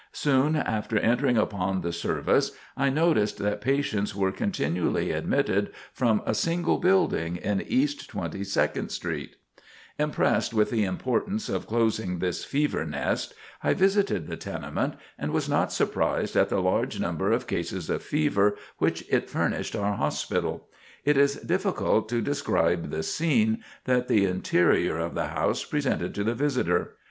Soon 0.13 0.55
after 0.55 0.97
entering 0.97 1.37
upon 1.37 1.81
the 1.81 1.93
service, 1.93 2.53
I 2.75 2.89
noticed 2.89 3.37
that 3.37 3.61
patients 3.61 4.15
were 4.15 4.31
continually 4.31 5.11
admitted 5.11 5.71
from 5.93 6.23
a 6.25 6.33
single 6.33 6.79
building 6.79 7.35
in 7.35 7.61
East 7.61 8.09
Twenty 8.09 8.43
second 8.43 8.89
Street. 8.89 9.35
[Sidenote: 9.35 9.35
A 9.35 9.61
Fever 9.61 9.67
Nest] 9.67 9.99
Impressed 9.99 10.53
with 10.55 10.71
the 10.71 10.85
importance 10.85 11.49
of 11.49 11.67
closing 11.67 12.17
this 12.17 12.43
fever 12.43 12.83
nest, 12.83 13.35
I 13.63 13.75
visited 13.75 14.25
the 14.25 14.37
tenement 14.37 14.95
and 15.19 15.31
was 15.31 15.47
not 15.47 15.71
surprised 15.71 16.35
at 16.35 16.49
the 16.49 16.61
large 16.63 16.99
number 16.99 17.31
of 17.31 17.45
cases 17.45 17.87
of 17.91 18.01
fever 18.01 18.57
which 18.79 19.05
it 19.07 19.29
furnished 19.29 19.75
our 19.75 19.93
hospital. 19.97 20.67
It 21.05 21.15
is 21.15 21.35
difficult 21.35 22.09
to 22.09 22.21
describe 22.23 22.89
the 22.89 23.03
scene 23.03 23.63
that 23.85 24.07
the 24.07 24.25
interior 24.25 24.97
of 24.97 25.13
the 25.13 25.27
house 25.27 25.63
presented 25.63 26.15
to 26.15 26.23
the 26.23 26.33
visitor. 26.33 26.95